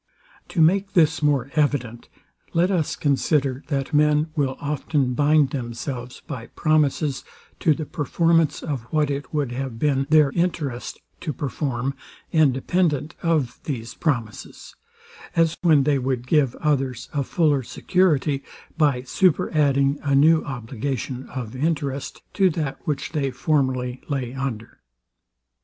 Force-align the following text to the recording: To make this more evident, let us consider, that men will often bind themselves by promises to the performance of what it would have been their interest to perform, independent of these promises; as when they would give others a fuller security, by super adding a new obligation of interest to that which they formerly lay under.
To 0.47 0.61
make 0.63 0.93
this 0.93 1.21
more 1.21 1.51
evident, 1.55 2.09
let 2.55 2.71
us 2.71 2.95
consider, 2.95 3.61
that 3.67 3.93
men 3.93 4.29
will 4.35 4.57
often 4.59 5.13
bind 5.13 5.51
themselves 5.51 6.21
by 6.21 6.47
promises 6.47 7.23
to 7.59 7.75
the 7.75 7.85
performance 7.85 8.63
of 8.63 8.81
what 8.91 9.11
it 9.11 9.31
would 9.31 9.51
have 9.51 9.77
been 9.77 10.07
their 10.09 10.31
interest 10.31 10.99
to 11.19 11.31
perform, 11.31 11.93
independent 12.31 13.13
of 13.21 13.59
these 13.65 13.93
promises; 13.93 14.75
as 15.35 15.55
when 15.61 15.83
they 15.83 15.99
would 15.99 16.25
give 16.25 16.55
others 16.55 17.07
a 17.13 17.23
fuller 17.23 17.61
security, 17.61 18.43
by 18.79 19.03
super 19.03 19.53
adding 19.55 19.99
a 20.01 20.15
new 20.15 20.43
obligation 20.43 21.29
of 21.29 21.55
interest 21.55 22.23
to 22.33 22.49
that 22.49 22.79
which 22.87 23.11
they 23.11 23.29
formerly 23.29 24.01
lay 24.09 24.33
under. 24.33 24.79